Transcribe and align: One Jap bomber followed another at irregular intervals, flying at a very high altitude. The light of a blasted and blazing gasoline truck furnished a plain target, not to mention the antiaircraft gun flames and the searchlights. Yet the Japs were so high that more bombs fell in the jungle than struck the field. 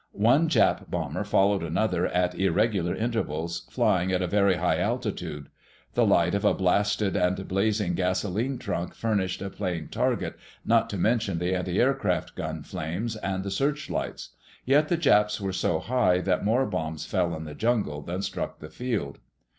One 0.13 0.49
Jap 0.49 0.89
bomber 0.89 1.23
followed 1.23 1.61
another 1.61 2.07
at 2.07 2.33
irregular 2.33 2.95
intervals, 2.95 3.67
flying 3.69 4.11
at 4.11 4.23
a 4.23 4.27
very 4.27 4.55
high 4.55 4.79
altitude. 4.79 5.47
The 5.93 6.07
light 6.07 6.33
of 6.33 6.43
a 6.43 6.55
blasted 6.55 7.15
and 7.15 7.47
blazing 7.47 7.93
gasoline 7.93 8.57
truck 8.57 8.95
furnished 8.95 9.43
a 9.43 9.51
plain 9.51 9.89
target, 9.89 10.39
not 10.65 10.89
to 10.89 10.97
mention 10.97 11.37
the 11.37 11.53
antiaircraft 11.53 12.33
gun 12.33 12.63
flames 12.63 13.15
and 13.17 13.43
the 13.43 13.51
searchlights. 13.51 14.29
Yet 14.65 14.87
the 14.87 14.97
Japs 14.97 15.39
were 15.39 15.53
so 15.53 15.77
high 15.77 16.19
that 16.21 16.43
more 16.43 16.65
bombs 16.65 17.05
fell 17.05 17.35
in 17.35 17.43
the 17.43 17.53
jungle 17.53 18.01
than 18.01 18.23
struck 18.23 18.57
the 18.57 18.69
field. 18.69 19.19